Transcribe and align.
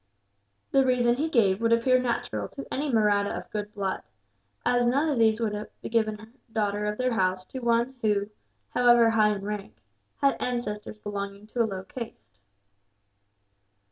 The 0.71 0.83
reason 0.83 1.13
he 1.13 1.29
gave 1.29 1.61
would 1.61 1.71
appear 1.71 1.99
natural 1.99 2.47
to 2.47 2.65
any 2.73 2.89
Mahratta 2.91 3.37
of 3.37 3.51
good 3.51 3.71
blood, 3.75 4.01
as 4.65 4.87
none 4.87 5.09
of 5.09 5.19
these 5.19 5.39
would 5.39 5.53
have 5.53 5.69
given 5.87 6.19
a 6.19 6.27
daughter 6.51 6.87
of 6.87 6.97
their 6.97 7.13
house 7.13 7.45
to 7.45 7.59
one 7.59 7.93
who, 8.01 8.31
however 8.71 9.11
high 9.11 9.29
in 9.35 9.43
rank, 9.45 9.75
had 10.19 10.41
ancestors 10.41 10.97
belonging 10.97 11.45
to 11.49 11.61
a 11.61 11.65
low 11.65 11.83
caste. 11.83 12.39